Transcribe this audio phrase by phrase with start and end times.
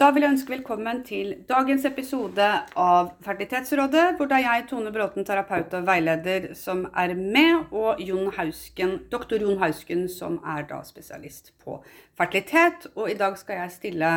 [0.00, 2.44] Da vil jeg ønske velkommen til dagens episode
[2.80, 8.00] av Fertilitetsrådet, hvor det er jeg, Tone Bråten, terapeut og veileder, som er med, og
[8.00, 11.76] Jon Hausken, doktor Jon Hausken, som er da spesialist på
[12.16, 12.88] fertilitet.
[12.94, 14.14] Og i dag skal jeg stille,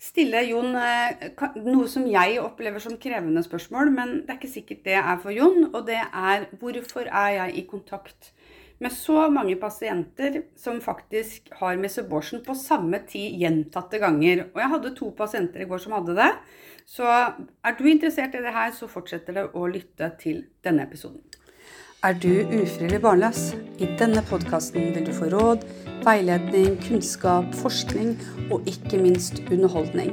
[0.00, 1.28] stille Jon eh,
[1.66, 5.36] noe som jeg opplever som krevende spørsmål, men det er ikke sikkert det er for
[5.36, 8.43] Jon, og det er hvorfor er jeg i kontakt med
[8.90, 14.48] så mange pasienter som faktisk har mesoborsen på samme tid gjentatte ganger.
[14.52, 16.32] Og jeg hadde to pasienter i går som hadde det.
[16.86, 21.22] Så er du interessert i det her, så fortsetter det å lytte til denne episoden.
[22.04, 23.54] Er du ufrivillig barnløs?
[23.80, 25.64] I denne podkasten vil du få råd,
[26.04, 28.18] veiledning, kunnskap, forskning
[28.50, 30.12] og ikke minst underholdning.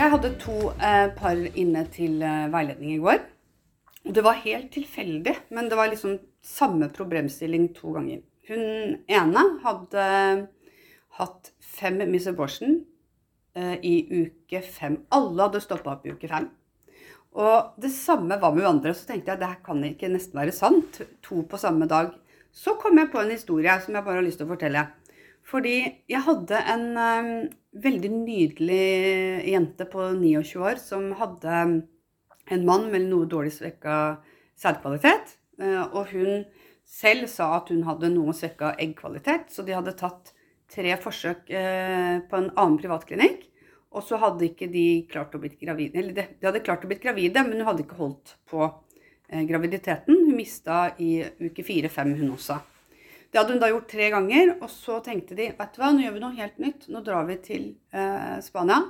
[0.00, 3.20] jeg hadde to eh, par inne til eh, veiledning i går.
[4.00, 8.22] Det var helt tilfeldig, men det var liksom samme problemstilling to ganger.
[8.48, 10.06] Hun ene hadde
[11.18, 12.78] hatt fem Miss Abortion
[13.54, 15.02] eh, i uke fem.
[15.12, 16.48] Alle hadde stoppa opp i uke fem.
[17.36, 18.96] Og det samme var med andre.
[18.96, 21.02] Så tenkte jeg det her kan ikke nesten være sant.
[21.28, 22.16] To på samme dag.
[22.50, 24.88] Så kom jeg på en historie som jeg bare har lyst til å fortelle.
[25.50, 25.76] Fordi
[26.10, 27.30] jeg hadde en um,
[27.82, 28.84] veldig nydelig
[29.50, 31.56] jente på 29 år som hadde
[32.50, 33.96] en mann med noe dårlig svekka
[34.60, 35.34] sædkvalitet.
[35.60, 36.44] Uh, og hun
[36.86, 40.32] selv sa at hun hadde noe svekka eggkvalitet, så de hadde tatt
[40.70, 43.48] tre forsøk uh, på en annen privatklinikk.
[43.90, 45.98] Og så hadde ikke de klart å bli gravide.
[45.98, 49.42] Eller de, de hadde klart å bli gravide, men hun hadde ikke holdt på uh,
[49.50, 50.14] graviditeten.
[50.14, 52.62] Hun mista i uke fire-fem, hun også.
[53.30, 56.02] Det hadde hun da gjort tre ganger, og så tenkte de vet du hva, nå
[56.02, 56.88] gjør vi noe helt nytt.
[56.90, 58.80] Nå drar vi til eh, Spania.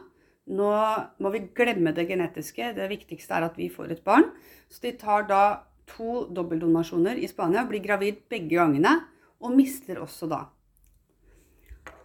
[0.50, 0.70] Nå
[1.20, 2.72] må vi glemme det genetiske.
[2.76, 4.30] Det viktigste er at vi får et barn.
[4.72, 5.42] Så de tar da
[5.90, 8.94] to dobbeltdonasjoner i Spania, blir gravid begge gangene,
[9.42, 10.40] og mister også da.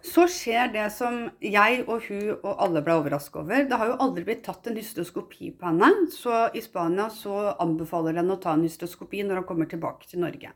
[0.06, 3.64] Så skjer det som jeg og hun og alle ble overraska over.
[3.66, 8.20] Det har jo aldri blitt tatt en hysteroskopi på henne, så i Spania så anbefaler
[8.20, 10.52] den å ta en hysteroskopi når han kommer tilbake til Norge.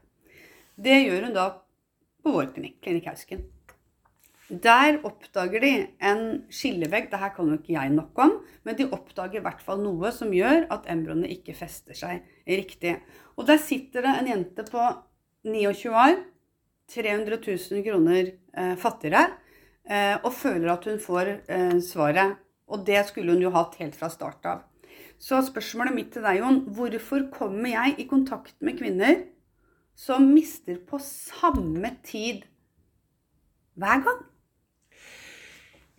[0.81, 1.49] Det gjør hun da
[2.23, 3.49] på vår klinikk, Klinikk Hausken.
[4.51, 5.71] Der oppdager de
[6.03, 7.07] en skillevegg.
[7.11, 8.33] Det her kan jo ikke jeg nok om,
[8.67, 12.97] men de oppdager i hvert fall noe som gjør at embryoene ikke fester seg riktig.
[13.39, 14.89] Og der sitter det en jente på
[15.47, 16.19] 29 år,
[16.91, 19.37] 300 000 kroner eh, fattigere,
[19.87, 22.41] eh, og føler at hun får eh, svaret.
[22.71, 24.67] Og det skulle hun jo hatt helt fra start av.
[25.21, 29.21] Så spørsmålet mitt til deg, Jon, hvorfor kommer jeg i kontakt med kvinner
[30.00, 32.47] som mister på samme tid
[33.77, 34.22] hver gang?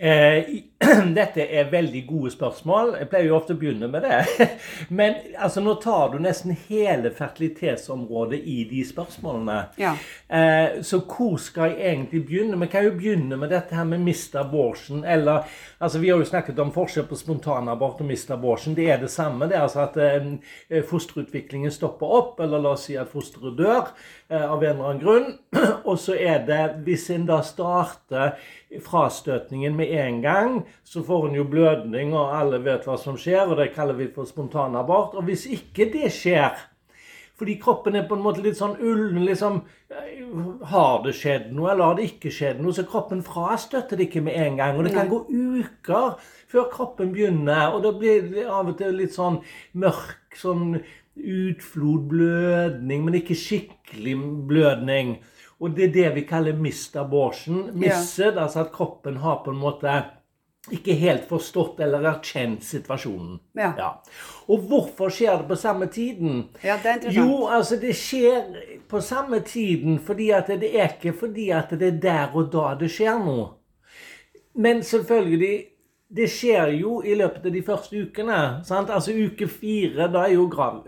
[0.01, 0.45] Eh,
[1.13, 2.95] dette er veldig gode spørsmål.
[2.97, 4.47] Jeg pleier jo ofte å begynne med det.
[4.97, 9.57] Men altså, nå tar du nesten hele fertilitetsområdet i de spørsmålene.
[9.77, 9.91] Ja.
[10.25, 12.57] Eh, så hvor skal jeg egentlig begynne?
[12.63, 15.03] Vi kan jo begynne med dette her med mist abortion.
[15.05, 15.45] Eller
[15.77, 18.73] altså, Vi har jo snakket om forskjell på spontanabort og mist abortion.
[18.73, 19.51] Det er det samme.
[19.51, 23.93] Det er altså at eh, fosterutviklingen stopper opp, eller la oss si at fosteret dør
[24.31, 25.31] av en eller annen grunn.
[25.89, 28.39] Og så er det, hvis en da starter
[28.81, 33.45] frastøtningen med en gang, så får hun jo blødning, og alle vet hva som skjer,
[33.47, 35.15] og det kaller vi for spontanabort.
[35.19, 36.59] Og hvis ikke det skjer,
[37.41, 39.63] fordi kroppen er på en måte litt sånn ullen liksom,
[40.69, 42.71] Har det skjedd noe, eller har det ikke skjedd noe?
[42.75, 44.77] Så kroppen frastøtter det ikke med en gang.
[44.77, 46.19] Og det kan gå uker
[46.51, 49.41] før kroppen begynner, og da blir det av og til litt sånn
[49.73, 50.77] mørk sånn
[51.17, 54.15] utflod, blødning, men ikke skikkelig
[54.47, 55.17] blødning.
[55.61, 57.67] Og det er det vi kaller mist abortion.
[57.77, 58.41] Misset, ja.
[58.43, 59.93] altså at kroppen har på en måte
[60.69, 63.39] ikke helt forstått eller erkjent situasjonen.
[63.57, 63.71] Ja.
[63.77, 63.89] ja.
[64.49, 66.43] Og hvorfor skjer det på samme tiden?
[66.61, 67.17] Ja, det er interessant.
[67.17, 68.59] Jo, altså det skjer
[68.89, 72.75] på samme tiden fordi at det er ikke fordi at det er der og da
[72.77, 73.49] det skjer noe.
[74.53, 75.70] Men selvfølgelig
[76.11, 78.37] det skjer jo i løpet av de første ukene.
[78.67, 78.89] Sant?
[78.91, 80.81] Altså Uke fire, da, grav,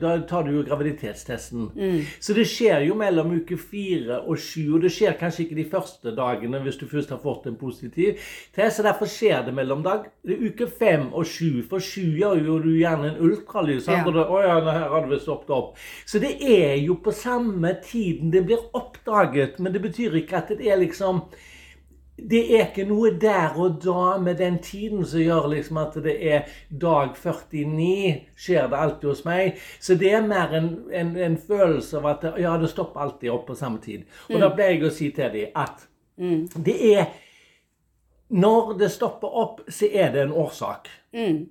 [0.00, 1.66] da tar du jo graviditetstesten.
[1.76, 1.98] Mm.
[2.20, 4.76] Så det skjer jo mellom uke fire og sju.
[4.76, 8.16] Og det skjer kanskje ikke de første dagene hvis du først har fått en positiv
[8.56, 8.78] test.
[8.78, 11.60] Så derfor skjer det mellom dag, uke fem og sju.
[11.68, 13.84] For sju gjør jo du gjerne en ultralyd.
[13.84, 14.00] Sant?
[14.00, 14.08] Ja.
[14.08, 15.74] Og da, å ja, her hadde vi stoppet opp.
[16.08, 19.60] Så det er jo på samme tiden det blir oppdaget.
[19.60, 21.26] Men det betyr ikke at det er liksom
[22.16, 26.14] det er ikke noe der og da med den tiden som gjør liksom at det
[26.22, 29.58] er dag 49 skjer det alltid hos meg.
[29.82, 33.48] Så det er mer en, en, en følelse av at ja, det stopper alltid opp
[33.50, 34.06] på samme tid.
[34.28, 34.44] Og mm.
[34.44, 35.84] da pleier jeg å si til dem at
[36.16, 36.40] mm.
[36.54, 37.04] det er
[38.34, 40.88] Når det stopper opp, så er det en årsak.
[41.12, 41.44] Mm.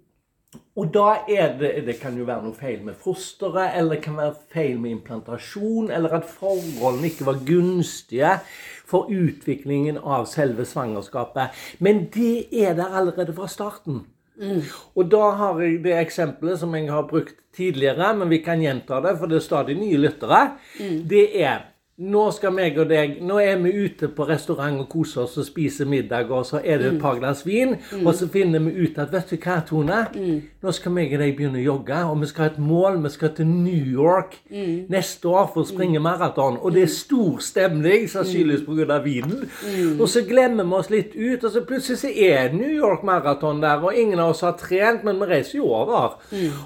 [0.75, 4.17] Og da er det Det kan jo være noe feil med fosteret, eller det kan
[4.17, 8.33] være feil med implantasjon, eller at forholdene ikke var gunstige
[8.85, 11.55] for utviklingen av selve svangerskapet.
[11.79, 14.03] Men det er der allerede fra starten.
[14.39, 14.63] Mm.
[14.95, 19.01] Og da har jeg det eksempelet som jeg har brukt tidligere, men vi kan gjenta
[19.03, 20.41] det, for det er stadig nye lyttere.
[20.79, 20.97] Mm.
[21.09, 21.69] Det er
[22.01, 25.45] nå skal meg og deg Nå er vi ute på restaurant og koser oss og
[25.45, 27.01] spiser middag, og så er det et mm.
[27.03, 28.01] par glass vin, mm.
[28.01, 29.99] og så finner vi ut at Vet du hva, Tone?
[30.15, 30.39] Mm.
[30.63, 32.97] Nå skal meg og deg begynne å jogge, og vi skal ha et mål.
[33.03, 34.89] Vi skal til New York mm.
[34.89, 36.05] neste år for å springe mm.
[36.07, 36.57] maraton.
[36.63, 38.97] Og det er stor stemning, sannsynligvis pga.
[39.03, 39.43] vinen.
[39.61, 40.01] Mm.
[40.01, 43.61] Og så glemmer vi oss litt ut, og så plutselig så er New York Maraton
[43.61, 46.17] der, og ingen av oss har trent, men vi reiser jo over.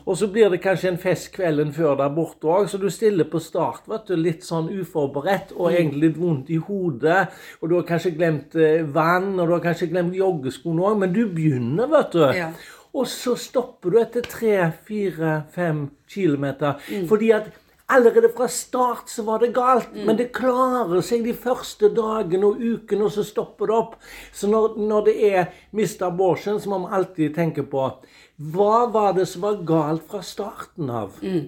[0.06, 3.28] Og så blir det kanskje en fest kvelden før der borte òg, så du stiller
[3.28, 7.28] på start, vet du, litt sånn uforberedt forberedt og egentlig litt vondt i hodet.
[7.62, 11.14] Og du har kanskje glemt eh, vann, og du har kanskje glemt joggeskoene òg, men
[11.14, 12.26] du begynner, vet du.
[12.36, 12.52] Ja.
[12.98, 16.78] Og så stopper du etter tre, fire, fem kilometer.
[16.90, 17.08] Mm.
[17.08, 17.56] Fordi at
[17.90, 20.02] Allerede fra start så var det galt, mm.
[20.04, 23.94] men det klarer seg de første dagene og ukene, og så stopper det opp.
[24.36, 27.86] Så når, når det er mista abortion, så må man alltid tenke på
[28.52, 31.16] hva var det som var galt fra starten av?
[31.24, 31.48] Mm.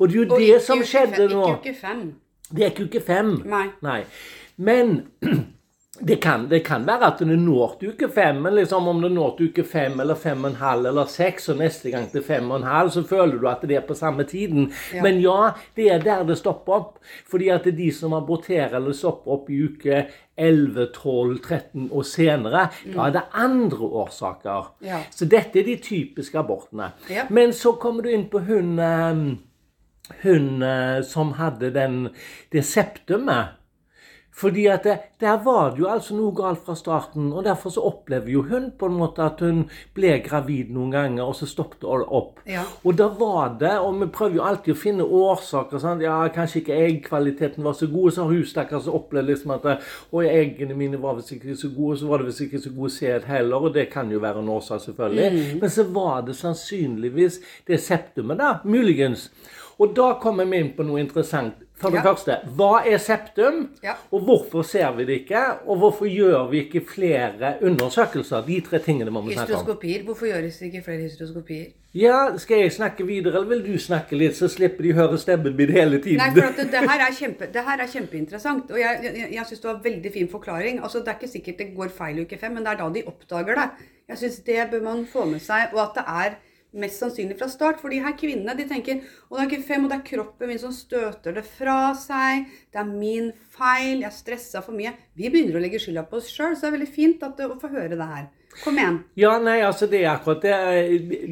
[0.00, 1.44] Og det er jo og det som skjedde nå.
[1.54, 2.02] Ikke uke fem.
[2.50, 3.36] Det er ikke uke fem.
[3.48, 3.66] Nei.
[3.82, 4.00] Nei.
[4.56, 5.00] Men
[6.00, 9.10] det kan, det kan, være at det når til uke fem, men liksom om det
[9.14, 12.24] når til uke fem eller fem og en halv eller seks, og neste gang til
[12.24, 14.70] fem og en halv, så føler du at det er på samme tiden.
[14.94, 15.02] Ja.
[15.02, 16.92] Men ja, det er der det stopper opp.
[17.30, 20.04] Fordi at det er de som aborterer eller stopper opp i uke
[20.36, 22.92] 11, 12, 13 og senere, mm.
[22.92, 24.72] da er det andre årsaker.
[24.84, 25.00] Ja.
[25.10, 26.92] Så dette er de typiske abortene.
[27.10, 27.24] Ja.
[27.30, 29.30] Men så kommer du inn på hun ehm,
[30.22, 32.08] hun eh, som hadde den,
[32.52, 33.56] det septumet.
[34.36, 37.80] Fordi at det, Der var det jo altså noe galt fra starten, og derfor så
[37.88, 39.62] opplever jo hun på en måte at hun
[39.96, 42.42] ble gravid noen ganger, og så stoppet det opp.
[42.44, 42.66] Ja.
[42.84, 45.80] Og da var det, og vi prøver jo alltid å finne årsaker.
[45.80, 46.04] Sant?
[46.04, 49.68] Ja, Kanskje ikke eggkvaliteten var så god, så har hun stakkars opplevd liksom at
[50.12, 52.96] og eggene mine var visst ikke så gode, så var det visst ikke så god
[52.98, 55.30] sæd heller, og det kan jo være en årsak, selvfølgelig.
[55.32, 55.60] Mm.
[55.64, 57.40] Men så var det sannsynligvis
[57.72, 58.58] det septumet, da.
[58.68, 59.30] Muligens.
[59.78, 61.62] Og da kommer vi inn på noe interessant.
[61.76, 62.04] For det ja.
[62.06, 63.66] første, hva er septum?
[63.84, 63.98] Ja.
[64.16, 65.42] Og hvorfor ser vi det ikke?
[65.68, 68.46] Og hvorfor gjør vi ikke flere undersøkelser?
[68.46, 69.58] De tre tingene må vi snakke om.
[69.58, 70.06] Hysteroskopier.
[70.06, 71.66] Hvorfor gjøres det ikke flere hysteroskopier?
[71.96, 75.54] Ja, Skal jeg snakke videre, eller vil du snakke litt, så slipper de høre stemmen
[75.56, 76.20] min hele tiden?
[76.20, 78.72] Nei, for det, det, her er kjempe, det her er kjempeinteressant.
[78.72, 80.82] Og jeg, jeg, jeg syns det var en veldig fin forklaring.
[80.82, 82.88] Altså, Det er ikke sikkert det går feil i uke fem, men det er da
[82.96, 83.70] de oppdager det.
[84.08, 85.72] Jeg syns det bør man få med seg.
[85.76, 86.36] Og at det er
[86.80, 87.80] mest sannsynlig fra start.
[87.82, 90.52] For de her kvinnene de tenker og det er ikke fem, og det er kroppen
[90.52, 92.46] min som støter det fra seg.
[92.72, 94.04] Det er min feil.
[94.04, 94.94] Jeg stressa for mye.
[95.18, 97.58] Vi begynner å legge skylda på oss sjøl, så det er veldig fint at, å
[97.60, 98.28] få høre det her.
[98.64, 98.98] Kom igjen.
[99.18, 100.56] Ja, nei, altså det er akkurat det.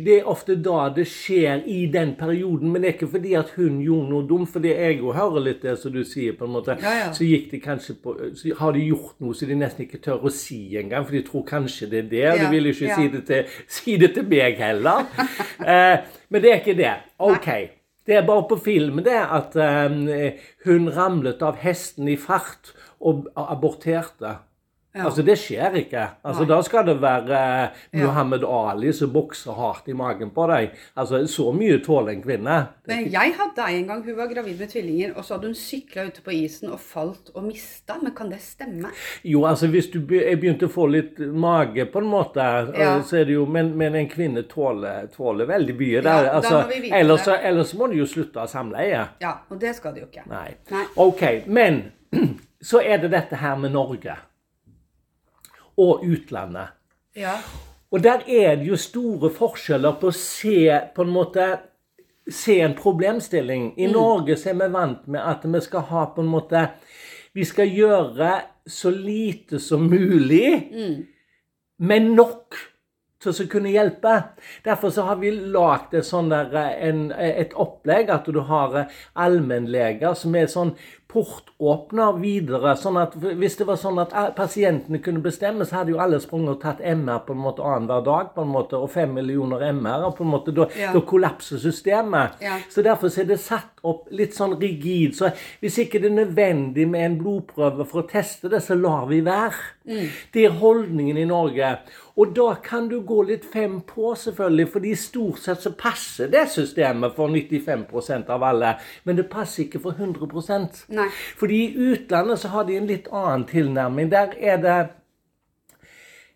[0.05, 2.73] Det er ofte da det skjer i den perioden.
[2.73, 4.51] Men det er ikke fordi at hun gjorde noe dumt.
[4.53, 6.77] Fordi jeg jo hører litt det som du sier, på en måte.
[6.83, 7.13] Ja, ja.
[7.17, 10.27] Så gikk de kanskje på Så har de gjort noe så de nesten ikke tør
[10.29, 11.07] å si engang.
[11.07, 12.27] For de tror kanskje det er det.
[12.27, 15.07] Ja, de vil ikke si det, til, si, det til, meg heller.
[15.73, 15.97] eh,
[16.29, 16.95] men det er ikke det.
[17.25, 17.51] OK.
[18.05, 20.03] Det er bare på film det at um,
[20.67, 24.43] hun ramlet av hesten i fart og aborterte.
[24.95, 25.09] Ja.
[25.09, 26.03] Altså, Det skjer ikke.
[26.25, 28.71] Altså, Da skal det være uh, Muhammed ja.
[28.71, 30.71] Ali som bokser hardt i magen på deg.
[30.97, 32.59] Altså, Så mye tåler en kvinne.
[32.87, 36.05] Men Jeg hadde en gang hun var gravid med tvillinger, og så hadde hun sykla
[36.07, 37.97] ute på isen og falt og mista.
[38.03, 38.93] Men kan det stemme?
[39.25, 42.93] Jo, altså hvis du begynte å få litt mage, på en måte, eh, ja.
[43.03, 46.03] så er det jo Men, men en kvinne tåler, tåler veldig mye.
[46.03, 47.41] Der, ja, altså, ellers, det.
[47.43, 49.03] ellers må du jo slutte å samleie.
[49.21, 50.23] Ja, og det skal du jo ikke.
[50.31, 50.55] Nei.
[50.71, 50.85] Nei.
[50.97, 51.83] Ok, men
[52.71, 54.17] så er det dette her med Norge
[55.77, 56.75] og utlandet.
[57.17, 57.39] Ja.
[57.95, 61.47] Og der er det jo store forskjeller på å se på en måte
[62.31, 63.75] se en problemstilling.
[63.79, 63.93] I mm.
[63.93, 66.69] Norge så er vi vant med at vi skal ha på en måte
[67.35, 68.29] Vi skal gjøre
[68.71, 70.99] så lite som mulig, mm.
[71.83, 72.55] men nok
[73.31, 74.17] å kunne hjelpe.
[74.65, 76.33] Derfor så har vi lagd et, sånn
[77.55, 80.75] opplegg at du har allmennleger som er sånn
[81.15, 82.75] portåpner videre.
[82.77, 86.57] sånn at Hvis det var sånn at pasientene kunne bestemme, så hadde jo alle sprunget
[86.57, 88.35] og tatt MR på en måte annenhver dag.
[88.35, 90.07] på en måte, Og fem millioner MR.
[90.07, 90.93] og på en måte, Da, ja.
[90.93, 92.33] da kollapser systemet.
[92.41, 92.59] Ja.
[92.69, 95.15] Så Derfor er det satt opp litt sånn rigid.
[95.15, 99.07] Så hvis ikke det er nødvendig med en blodprøve for å teste det, så lar
[99.07, 99.55] vi være.
[99.87, 100.09] Mm.
[100.33, 101.79] Det er holdningen i Norge.
[102.17, 106.45] Og da kan du gå litt fem på, selvfølgelig, fordi stort sett så passer det
[106.53, 108.77] systemet for 95% av alle.
[109.05, 111.09] Men det passer ikke for 100% Nei.
[111.41, 114.13] Fordi i utlandet så har de en litt annen tilnærming.
[114.15, 114.77] Der er det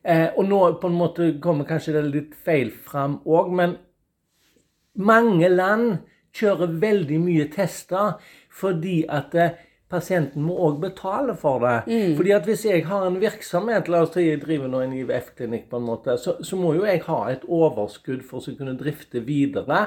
[0.02, 3.78] eh, Og nå på en måte kommer kanskje det litt feil fram òg, men
[4.98, 6.00] mange land
[6.34, 8.18] kjører veldig mye tester
[8.58, 9.54] fordi at eh,
[9.88, 11.76] pasienten må òg betale for det.
[11.88, 12.16] Mm.
[12.16, 15.68] Fordi at Hvis jeg har en virksomhet, la oss si jeg driver nå en IVF-klinikk,
[15.70, 19.22] på en måte, så, så, må jo jeg ha et overskudd for å kunne drifte
[19.24, 19.80] videre.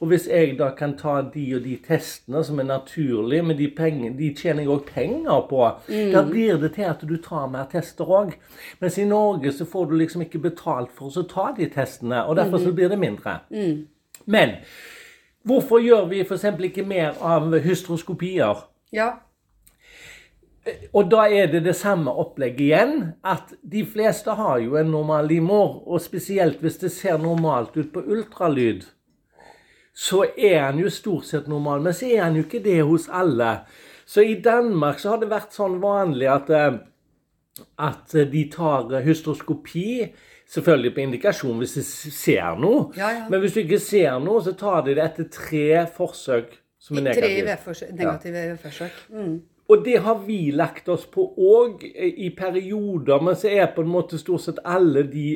[0.00, 3.68] Og hvis jeg da kan ta de og de testene som er naturlige, men de,
[3.76, 6.12] penger, de tjener jeg òg penger på, mm.
[6.12, 8.36] da blir det til at du tar mer tester òg.
[8.80, 12.36] Mens i Norge så får du liksom ikke betalt for å ta de testene, og
[12.36, 12.76] derfor så mm.
[12.76, 13.38] blir det mindre.
[13.50, 13.86] Mm.
[14.26, 14.58] Men
[15.46, 16.48] hvorfor gjør vi f.eks.
[16.70, 18.66] ikke mer av hystroskopier?
[18.94, 19.14] Ja.
[20.92, 22.94] Og da er det det samme opplegget igjen.
[23.24, 25.82] At de fleste har jo en normal livmor.
[25.86, 28.86] Og spesielt hvis det ser normalt ut på ultralyd,
[29.96, 31.84] så er han jo stort sett normal.
[31.86, 33.60] Men så er han jo ikke det hos alle.
[34.06, 36.78] Så i Danmark så har det vært sånn vanlig at, eh,
[37.82, 40.12] at de tar hystroskopi.
[40.46, 41.82] Selvfølgelig på indikasjon hvis de
[42.14, 42.92] ser noe.
[42.94, 43.24] Ja, ja.
[43.30, 47.08] Men hvis du ikke ser noe, så tar de det etter tre forsøk som er
[47.08, 47.56] negative.
[47.66, 48.58] Tre negative ja.
[48.62, 49.00] forsøk.
[49.10, 49.40] Mm.
[49.68, 53.90] Og det har vi lagt oss på òg i perioder, men så er på en
[53.90, 55.28] måte stort sett alle de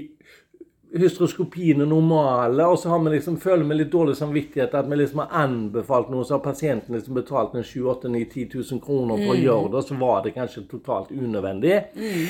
[0.90, 5.22] hystroskopiene normale, og så har vi liksom, føler vi litt dårlig samvittighet at vi liksom
[5.22, 9.30] har anbefalt noe, så har pasienten liksom betalt 7 8 9 10 000 kroner for
[9.30, 9.34] mm.
[9.34, 11.76] å gjøre det, så var det kanskje totalt unødvendig.
[11.94, 12.24] Mm.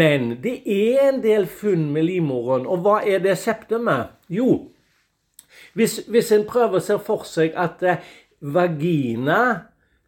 [0.00, 4.14] Men det er en del funn med livmoren, og hva er det septet med?
[4.32, 4.50] Jo,
[5.76, 8.00] hvis, hvis en prøver å se for seg at eh,
[8.40, 9.40] vagina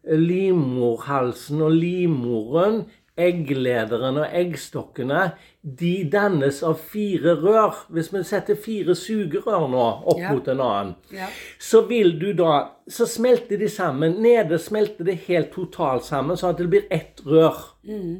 [0.07, 2.83] livmorhalsen og livmoren,
[3.21, 5.31] egglederen og eggstokkene,
[5.61, 7.83] de dannes av fire rør.
[7.93, 10.31] Hvis vi setter fire sugerør nå opp ja.
[10.31, 11.27] mot en annen, ja.
[11.59, 14.17] så vil du da Så smelter de sammen.
[14.19, 17.61] Nede smelter det helt totalt sammen, sånn at det blir ett rør.
[17.87, 18.17] Mm.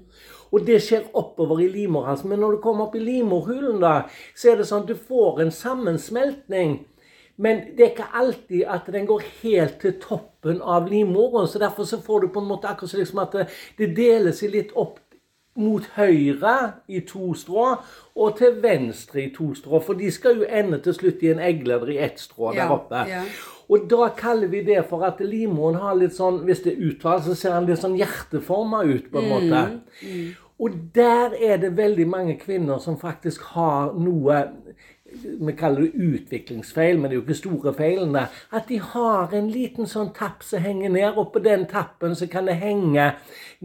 [0.52, 2.30] Og det skjer oppover i livmorhalsen.
[2.32, 5.42] Men når du kommer opp i livmorhulen, da, så er det sånn at du får
[5.44, 6.78] en sammensmeltning
[7.42, 11.48] men det er ikke alltid at den går helt til toppen av livmoren.
[11.48, 13.38] Så derfor så får du på en måte akkurat liksom at
[13.78, 15.00] det, deler seg litt opp
[15.58, 16.54] mot høyre
[16.88, 17.66] i to strå
[18.16, 19.82] og til venstre i to strå.
[19.82, 23.08] For de skal jo ende til slutt i en eggleder i ett strå der oppe.
[23.10, 23.26] Ja,
[23.72, 27.24] Og da kaller vi det for at livmoren har litt sånn Hvis det er uttalt,
[27.24, 29.62] så ser den litt sånn hjerteforma ut, på en mm, måte.
[30.04, 30.32] Mm.
[30.62, 34.44] Og der er det veldig mange kvinner som faktisk har noe
[35.24, 38.26] vi kaller det utviklingsfeil, men det er jo ikke store feilene.
[38.52, 42.28] At de har en liten sånn tapp som henger ned, og på den tappen så
[42.32, 43.12] kan det henge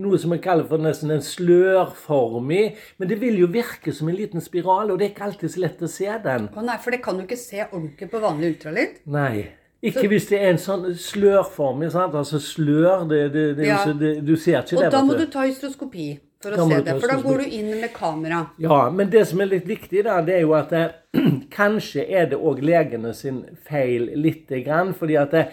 [0.01, 2.65] noe som vi kaller for nesten en slørform i.
[3.01, 5.65] Men det vil jo virke som en liten spiral, og det er ikke alltid så
[5.65, 6.51] lett å se den.
[6.53, 9.01] Å nei, For det kan du ikke se ordentlig på vanlig ultralyd?
[9.13, 9.47] Nei.
[9.87, 11.85] Ikke hvis det er en sånn slørform.
[11.87, 13.83] Altså slør det, det, det, ja.
[13.95, 14.89] Du ser ikke og det.
[14.89, 16.15] Og da må du ta hystroskopi
[16.47, 16.97] for å se det.
[17.03, 18.45] For da går du inn med kamera.
[18.63, 20.85] Ja, men det som er litt viktig, da, det er jo at det,
[21.17, 24.95] eh, kanskje er det òg legene sin feil lite grann.
[24.95, 25.49] fordi at det,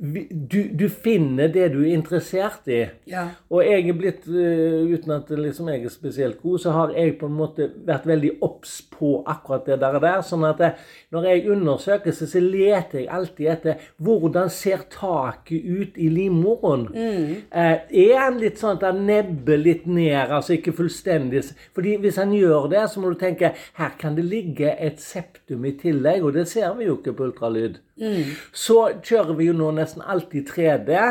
[0.00, 2.80] du, du, finner det du er interessert i.
[3.10, 3.26] Ja.
[3.52, 7.18] Og jeg er blitt, uh, uten at liksom jeg er spesielt god, så har jeg
[7.20, 9.98] på en måte vært veldig obs på akkurat det der.
[10.00, 10.78] der sånn at jeg,
[11.12, 16.88] når jeg undersøker, så, så leter jeg alltid etter hvordan ser taket ut i livmoren.
[16.94, 17.36] Mm.
[17.50, 17.76] Eh,
[18.06, 21.40] er han litt sånn at han nebber litt ned, altså ikke fullstendig
[21.74, 25.64] fordi hvis han gjør det, så må du tenke her kan det ligge et septum
[25.68, 27.80] i tillegg, og det ser vi jo ikke på ultralyd.
[28.00, 28.36] Mm.
[28.52, 31.02] Så kjører vi jo nå nesten alltid 3D.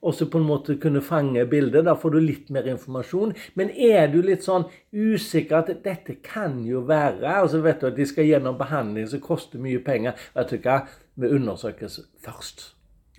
[0.00, 1.84] Og så på en måte kunne fange bildet.
[1.84, 3.34] Da får du litt mer informasjon.
[3.60, 4.64] Men er du litt sånn
[4.96, 9.10] usikker at dette kan jo være Og så vet du at de skal gjennom behandling
[9.12, 10.16] som koster mye penger.
[10.36, 10.82] Vet du hva?
[11.20, 12.70] Vi undersøkes først.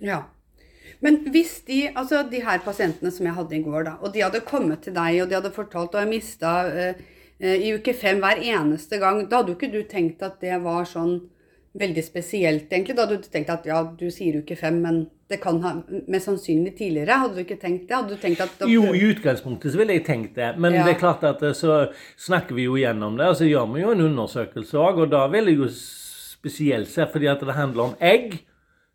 [0.02, 0.24] Ja.
[1.02, 4.22] Men hvis de, altså de her pasientene som jeg hadde i går, da, og de
[4.22, 7.00] hadde kommet til deg og de hadde fortalt og jeg mista uh,
[7.42, 10.60] uh, i uke fem hver eneste gang, da hadde jo ikke du tenkt at det
[10.62, 11.16] var sånn
[11.78, 12.96] veldig spesielt, egentlig.
[12.98, 15.02] Da du tenkte at ja, du sier uke fem, men
[15.32, 15.74] det kan ha
[16.10, 17.18] mest sannsynlig tidligere.
[17.22, 17.96] Hadde du ikke tenkt det?
[17.96, 20.52] Hadde du tenkt at Jo, i utgangspunktet så ville jeg tenkt det.
[20.60, 20.84] Men ja.
[20.86, 21.86] det er klart at eh, så
[22.20, 23.30] snakker vi jo gjennom det.
[23.32, 27.06] Og så gjør vi jo en undersøkelse òg, og da vil jeg jo spesielt se
[27.08, 28.42] fordi at det handler om egg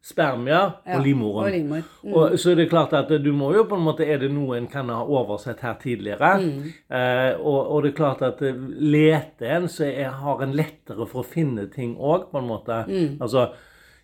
[0.04, 1.46] spermier og livmoren.
[1.46, 1.88] og livmor.
[2.04, 2.14] Mm.
[2.14, 4.58] Og, så er det klart at du må jo på en måte Er det noe
[4.58, 6.34] en kan ha oversett her tidligere?
[6.40, 6.68] Mm.
[6.90, 11.08] Eh, og, og, det er klart at eh, leter en, så er, har en lettere
[11.08, 12.84] for å finne ting òg, på en måte.
[12.88, 13.18] Mm.
[13.20, 13.50] Altså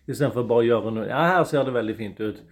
[0.04, 2.44] istedenfor bare å gjøre noe Ja, her ser det veldig fint ut.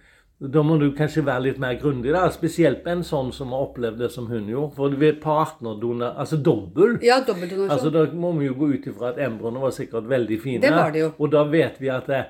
[0.43, 2.25] Da må du kanskje være litt mer grundig, da.
[2.33, 4.75] spesielt en sånn som har opplevd det som hun gjorde.
[4.75, 7.21] For ved partnerdonor, altså dobbel Ja.
[7.69, 10.61] Altså, Da må vi jo gå ut ifra at embryoene var sikkert veldig fine.
[10.61, 11.11] Det var det jo.
[11.19, 12.25] Og da vet vi at det,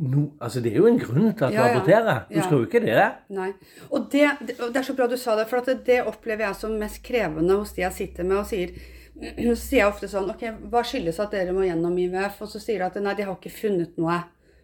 [0.00, 2.22] no, altså det er jo en grunn til at Ja, du aborterer.
[2.30, 2.42] Du Ja.
[2.46, 3.04] skal jo ikke det.
[3.36, 3.50] Nei.
[3.90, 6.46] Og det, det, det er så bra du sa det, for at det, det opplever
[6.46, 8.72] jeg som mest krevende hos de jeg sitter med og sier
[9.20, 12.38] Så sier jeg ofte sånn Ok, hva skyldes at dere må gjennom IVF?
[12.40, 14.16] Og så sier de at nei, de har ikke funnet noe.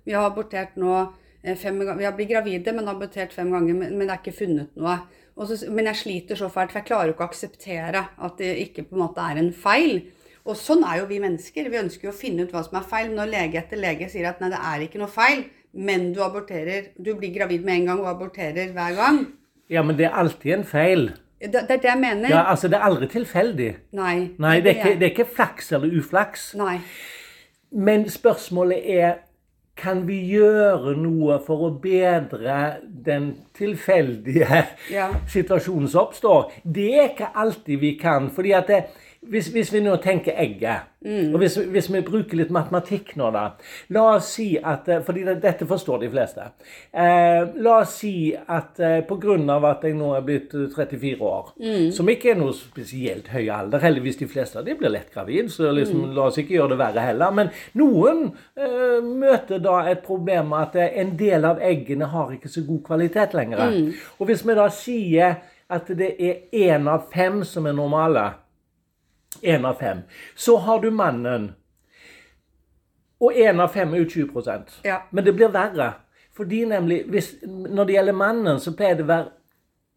[0.07, 0.95] Vi har abortert nå
[1.43, 1.99] eh, fem ganger.
[2.00, 4.97] Vi har blitt gravide, men abortert fem ganger, men, men det er ikke funnet noe.
[5.37, 8.38] Og så, men jeg sliter så fælt, for jeg klarer jo ikke å akseptere at
[8.40, 9.99] det ikke på en måte er en feil.
[10.46, 11.68] Og sånn er jo vi mennesker.
[11.72, 13.10] Vi ønsker jo å finne ut hva som er feil.
[13.14, 15.44] Når lege etter lege sier at nei, det er ikke noe feil,
[15.76, 19.22] men du aborterer Du blir gravid med en gang og aborterer hver gang.
[19.68, 21.08] Ja, men det er alltid en feil.
[21.40, 22.30] Det, det er det jeg mener.
[22.30, 23.70] Ja, altså Det er aldri tilfeldig.
[23.98, 24.16] Nei.
[24.38, 26.52] Nei, det er, ikke, det er ikke flaks eller uflaks.
[26.56, 26.78] Nei.
[27.70, 29.16] Men spørsmålet er
[29.76, 34.62] kan vi gjøre noe for å bedre den tilfeldige
[34.94, 35.10] Ja.
[35.34, 36.54] situasjonen som oppstår?
[36.64, 38.30] Det er ikke alltid vi kan.
[38.32, 38.80] fordi at det,
[39.20, 43.44] hvis, hvis vi nå tenker egget, og hvis, hvis vi bruker litt matematikk nå, da
[43.94, 46.46] La oss si at eh, fordi dette forstår de fleste.
[46.90, 49.37] Eh, la oss si at eh, pga.
[49.70, 51.52] at jeg nå er blitt eh, 34 år,
[51.94, 55.50] som ikke er noe spesielt høy alder Heldigvis de fleste av de blir lett gravid,
[55.52, 57.35] så liksom, la oss ikke gjøre det verre heller.
[57.38, 58.25] Men noen
[58.58, 62.64] eh, møter da et problem med at eh, en del av eggene har ikke så
[62.66, 63.76] god kvalitet lenger.
[64.18, 65.38] Og hvis vi da sier
[65.73, 68.26] at det er én av fem som er normale
[69.43, 70.02] Én av fem.
[70.35, 71.55] Så har du mannen.
[73.21, 75.02] Og én av fem er jo 20 Ja.
[75.11, 75.93] Men det blir verre.
[76.37, 79.31] Fordi nemlig, hvis, Når det gjelder mannen, så pleier det å være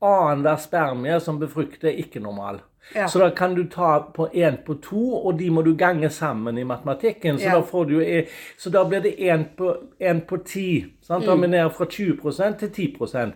[0.02, 2.62] annenhver spermie som befrukter, ikke normal.
[2.96, 3.08] Ja.
[3.08, 6.58] Så da kan du ta på én på to, og de må du gange sammen
[6.58, 7.38] i matematikken.
[7.40, 7.56] Så, Ja.
[7.56, 8.24] da, får du,
[8.58, 10.86] så da blir det én på, en på ti.
[11.02, 11.26] Sant?
[11.26, 13.34] Da er vi ned fra 20 til 10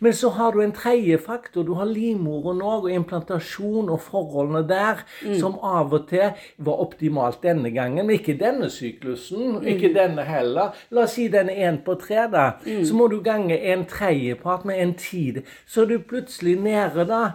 [0.00, 1.62] Men så har du en tredje faktor.
[1.62, 5.04] Du har livmoren òg, og implantasjon og forholdene der,
[5.40, 8.06] som av og til var optimalt denne gangen.
[8.06, 9.62] Men ikke denne syklusen.
[9.64, 10.74] Ikke denne heller.
[10.90, 12.50] La oss si den er én på tre, da.
[12.84, 15.42] Så må du gange en tredjepart med en tid.
[15.66, 17.30] Så er du plutselig nede da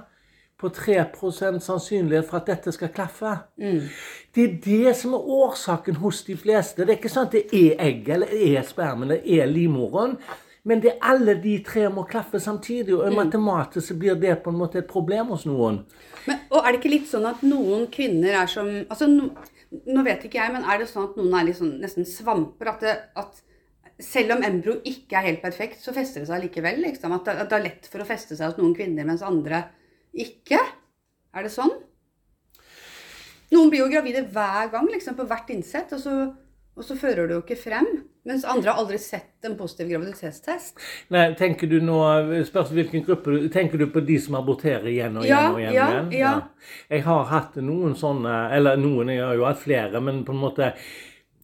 [0.59, 1.05] på 3
[1.63, 3.37] sannsynlighet for at dette skal klaffe.
[4.35, 6.83] Det er det som er årsaken hos de fleste.
[6.83, 10.17] Det er ikke sånn at det er egget eller er spermen eller er livmoren.
[10.67, 14.51] Men det er alle de tre må klaffe samtidig, og matematisk så blir det på
[14.51, 15.79] en måte et problem hos noen.
[16.27, 19.31] Men, og er det ikke litt sånn at noen kvinner er som altså, no,
[19.69, 22.71] Nå vet ikke jeg, men er det sånn at noen er litt sånn, nesten svamper?
[22.71, 26.79] At, det, at selv om embryo ikke er helt perfekt, så fester det seg likevel?
[26.87, 27.13] Liksom?
[27.13, 29.67] At, det, at det er lett for å feste seg hos noen kvinner, mens andre
[30.13, 30.59] ikke?
[31.35, 31.71] Er det sånn?
[33.53, 36.15] Noen blir jo gravide hver gang, liksom, på hvert innsett, og så,
[36.77, 37.87] og så fører det jo ikke frem.
[38.29, 40.77] Mens andre har aldri sett en positiv graviditetstest.
[41.15, 41.95] Nei, tenker du nå,
[42.45, 45.73] spørs hvilken gruppe Tenker du på de som aborterer igjen og igjen Ja, og igjen?
[45.73, 46.11] ja, igjen?
[46.19, 46.33] ja.
[46.91, 50.43] Jeg har hatt noen sånne Eller noen, jeg har jo hatt flere, men på en
[50.43, 50.73] måte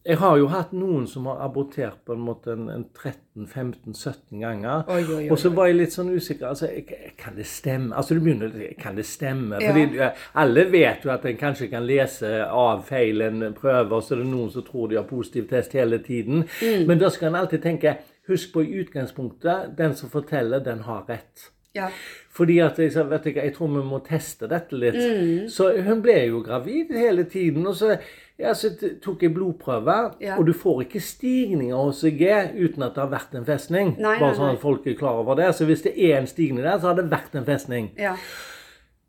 [0.05, 4.83] Jeg har jo hatt noen som har abortert på en måte en, en 13-15-17 ganger.
[4.85, 6.51] Oi, oi, oi, Og så var jeg litt sånn usikker.
[6.51, 6.69] altså,
[7.17, 7.89] Kan det stemme?
[7.97, 9.57] Altså, du begynner Kan det stemme?
[9.63, 9.71] Ja.
[9.73, 10.11] Fordi
[10.43, 14.21] alle vet jo at en kanskje kan lese av feil en prøve, og så er
[14.21, 16.45] det noen som tror de har positiv test hele tiden.
[16.61, 16.85] Mm.
[16.85, 21.03] Men da skal en alltid tenke Husk på i utgangspunktet, den som forteller, den har
[21.05, 21.51] rett.
[21.75, 21.91] Ja.
[22.33, 24.97] Fordi at jeg, sa, vet du, jeg tror vi må teste dette litt.
[24.97, 25.49] Mm.
[25.51, 27.67] Så hun ble jo gravid hele tiden.
[27.67, 27.97] Og så,
[28.39, 28.69] ja, så
[29.01, 30.35] tok jeg blodprøve, Ja.
[30.37, 32.21] og du får ikke stigninger hos EG
[32.55, 33.95] uten at det har vært en festning.
[33.99, 35.53] Nei, Bare sånn at folk er klar over det.
[35.55, 37.91] Så hvis det er en stigning der, så har det vært en festning.
[37.97, 38.15] ja.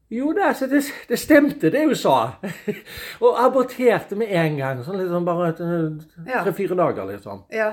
[0.09, 2.37] Jo da, så det, det stemte, det hun sa.
[3.27, 4.85] og aborterte med en gang.
[4.87, 7.41] Sånn liksom bare tre-fire dager, liksom.
[7.51, 7.73] ja.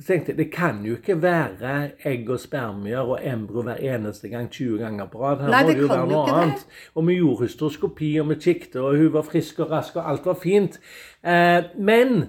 [0.00, 4.28] Så tenkte jeg, Det kan jo ikke være egg og spermier og embryo hver eneste
[4.32, 5.42] gang 20 ganger på rad.
[5.44, 6.78] Her Nei, må det jo være noe ikke det.
[6.94, 10.26] Og vi gjorde hysteroskopi, og vi kikket, og hun var frisk og rask, og alt
[10.26, 10.80] var fint.
[11.20, 12.22] Eh, men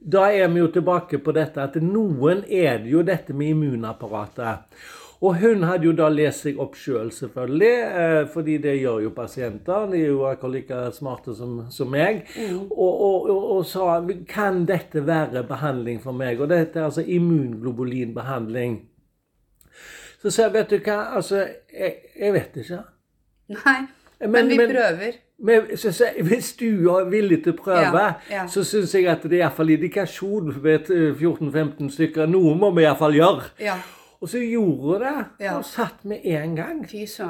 [0.00, 4.66] da er vi jo tilbake på dette at noen er det jo dette med immunapparatet.
[5.20, 9.02] Og hun hadde jo da lest seg opp sjøl, selv, selvfølgelig, eh, fordi det gjør
[9.04, 9.90] jo pasienter.
[9.92, 12.22] De er jo akkurat like smarte som, som meg.
[12.70, 16.40] Og, og, og, og sa kan dette være behandling for meg?
[16.40, 18.80] Og dette er altså immunglobulinbehandling.
[20.22, 22.80] Så sa jeg, vet du hva, altså, jeg, jeg vet ikke.
[23.60, 23.78] Nei.
[24.20, 25.20] Men, men vi men, prøver.
[25.38, 28.48] Men, så, hvis du er villig til å prøve, ja, ja.
[28.48, 32.28] så syns jeg at det er iallfall indikasjon med 14-15 stykker.
[32.28, 33.48] Noe må vi iallfall gjøre.
[33.60, 33.80] Ja.
[34.20, 35.04] Og så gjorde hun
[35.38, 36.82] det, og satt med en gang.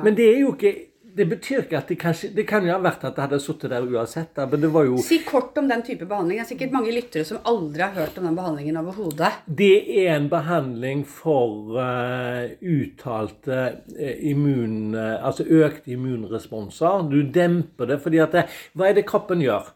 [0.03, 0.75] Men det er jo ikke
[1.17, 3.73] det betyr ikke at det kanskje Det kan jo ha vært at det hadde sittet
[3.73, 4.37] der uansett.
[4.37, 6.39] men det var jo Si kort om den type behandling.
[6.39, 9.33] Det er sikkert mange lyttere som aldri har hørt om den behandlingen overhodet.
[9.47, 9.75] Det
[10.05, 13.61] er en behandling for uh, uttalte
[13.99, 14.95] uh, immun...
[14.95, 17.11] Uh, altså økte immunresponser.
[17.11, 19.75] Du demper det fordi at det, Hva er det kroppen gjør?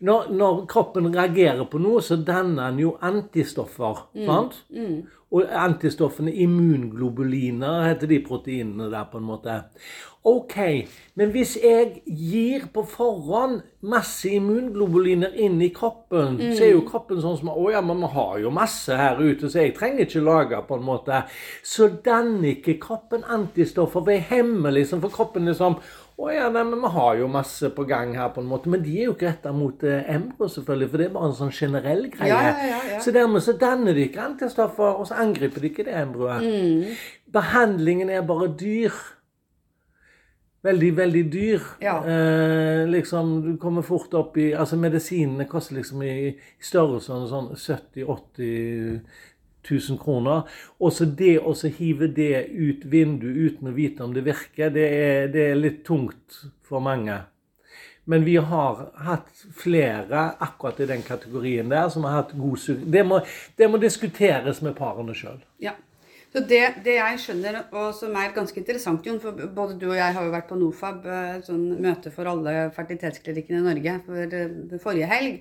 [0.00, 4.06] Når, når, kroppen reagerer på noe, så danner den jo antistoffer.
[4.16, 4.26] Mm.
[4.26, 4.62] sant?
[4.72, 5.00] Mm.
[5.30, 9.60] Og antistoffene immunglobuliner heter de proteinene der, på en måte.
[10.26, 10.56] Ok,
[11.16, 16.50] men hvis jeg gir på forhånd masse immunglobuliner inn i kroppen, mm.
[16.58, 19.48] så er jo kroppen sånn som Å ja, men vi har jo masse her ute,
[19.48, 21.22] så jeg trenger ikke lage på en måte.
[21.64, 25.00] Så danner ikke kroppen antistoffer ved hemme, liksom.
[25.04, 25.78] For kroppen liksom
[26.20, 28.68] å ja, nei, men vi har jo masse på gang her, på en måte.
[28.72, 31.38] Men de er jo ikke retta mot Embro, embryo, selvfølgelig, for det er bare en
[31.38, 32.28] sånn generell greie.
[32.28, 35.86] Ja, ja, ja, så dermed så danner de ikke antistoffer, og så angriper de ikke
[35.88, 36.44] det embryoet.
[36.44, 37.00] Mm.
[37.32, 39.00] Behandlingen er bare dyr
[40.66, 41.66] veldig, veldig dyr.
[41.80, 47.52] Eh, liksom, Du kommer fort opp i Altså, medisinene koster liksom i, i størrelsen sånn
[47.56, 49.00] 70 80
[49.70, 50.46] 000 kroner.
[50.78, 54.86] Og så det å hive det ut vinduet uten å vite om det virker, det
[54.86, 57.22] er, det er litt tungt for mange.
[58.10, 62.88] Men vi har hatt flere akkurat i den kategorien der som har hatt god suksess.
[62.90, 63.04] Det,
[63.56, 65.38] det, må diskuteres med parene sjøl.
[65.62, 65.76] Ja.
[66.30, 69.96] Så det, det, jeg skjønner, og som er ganske interessant, Jon, for både du og
[69.98, 74.36] jeg har jo vært på Nofab, eh, sånn møte for alle fertilitetsklinikkene i Norge, for
[74.38, 75.40] eh, forrige helg.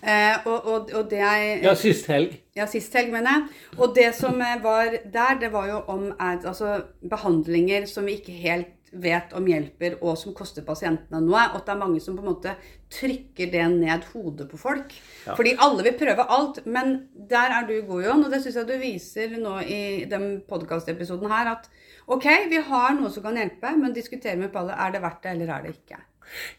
[0.00, 2.38] Eh, og, og, og, det jeg Ja, sist helg.
[2.56, 3.60] Ja, sist helg, mener jeg.
[3.76, 6.78] Og det som var der, det var jo om altså,
[7.12, 11.46] behandlinger som vi ikke helt vet om hjelper, og som koster pasientene noe.
[11.50, 12.54] Og at det er mange som på en måte
[12.92, 14.92] trykker det ned hodet på folk.
[15.24, 15.36] Ja.
[15.38, 16.62] Fordi alle vil prøve alt.
[16.66, 16.94] Men
[17.30, 21.32] der er du god, Jon, og det syns jeg du viser nå i den podkastepisoden
[21.32, 21.68] her, at
[22.06, 25.36] ok, vi har noe som kan hjelpe, men diskutere med Palle er det verdt det,
[25.36, 26.02] eller er det ikke.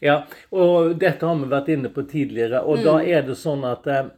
[0.04, 0.18] Ja,
[0.54, 2.84] og dette har vi vært inne på tidligere, og mm.
[2.84, 4.12] da er det sånn at eh,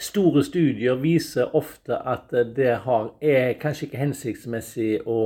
[0.00, 5.18] Store studier viser ofte at det har, er kanskje ikke hensiktsmessig å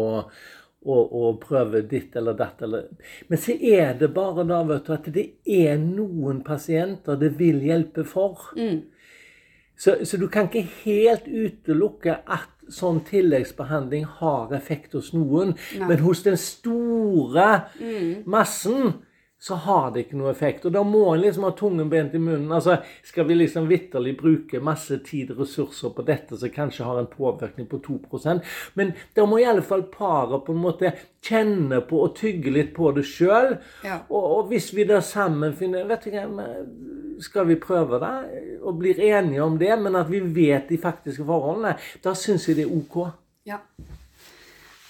[0.85, 2.62] og, og prøve ditt eller datt.
[2.62, 2.91] Eller.
[3.29, 7.62] Men så er det bare da vet du, at det er noen pasienter det vil
[7.65, 8.53] hjelpe for.
[8.59, 8.85] Mm.
[9.77, 15.53] Så, så, du kan ikke helt utelukke at sånn tilleggsbehandling har effekt hos noen.
[15.77, 15.91] Nei.
[15.91, 18.25] Men hos den store mm.
[18.31, 18.97] massen
[19.38, 20.64] så har det ikke noe effekt.
[20.64, 22.53] Og da må en liksom ha tungen bent i munnen.
[22.53, 27.01] Altså, Skal vi liksom vitterlig bruke masse tid og ressurser på dette som kanskje har
[27.01, 28.40] en påvirkning på 2%
[28.75, 30.92] Men da må i alle fall paret på en måte
[31.27, 33.59] kjenne på og tygge litt på det sjøl.
[33.85, 34.01] Ja.
[34.09, 36.49] Og, og, hvis vi da sammen finner vet du hva,
[37.20, 38.14] Skal vi prøve det
[38.62, 42.59] og blir enige om det, men at vi vet de faktiske forholdene, da syns jeg
[42.59, 42.99] det er OK.
[43.46, 43.61] Ja.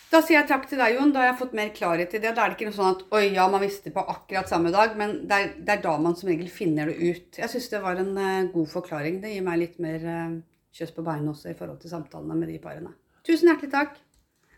[0.07, 1.13] Da sier jeg takk til deg, Jon.
[1.15, 2.33] Da har jeg fått mer klarhet i det.
[2.37, 4.95] Da er det ikke noe sånn at oi, ja, man visste på akkurat samme dag,
[4.99, 7.41] men det er, det er da man som regel finner det ut.
[7.41, 9.19] Jeg syns det var en uh, god forklaring.
[9.25, 10.37] Det gir meg litt mer uh,
[10.77, 12.95] kjøss på beina også i forhold til samtalene med de parene.
[13.27, 13.99] Tusen hjertelig takk.